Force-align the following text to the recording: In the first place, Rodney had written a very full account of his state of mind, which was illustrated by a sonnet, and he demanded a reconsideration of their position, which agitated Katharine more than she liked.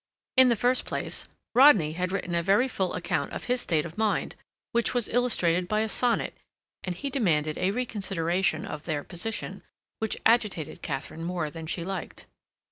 In 0.35 0.49
the 0.49 0.55
first 0.55 0.83
place, 0.85 1.27
Rodney 1.53 1.91
had 1.91 2.11
written 2.11 2.33
a 2.33 2.41
very 2.41 2.67
full 2.67 2.95
account 2.95 3.33
of 3.33 3.43
his 3.43 3.61
state 3.61 3.85
of 3.85 3.99
mind, 3.99 4.35
which 4.71 4.95
was 4.95 5.07
illustrated 5.07 5.67
by 5.67 5.81
a 5.81 5.87
sonnet, 5.89 6.35
and 6.83 6.95
he 6.95 7.11
demanded 7.11 7.55
a 7.59 7.69
reconsideration 7.69 8.65
of 8.65 8.85
their 8.85 9.03
position, 9.03 9.61
which 9.99 10.17
agitated 10.25 10.81
Katharine 10.81 11.23
more 11.23 11.51
than 11.51 11.67
she 11.67 11.83
liked. 11.85 12.25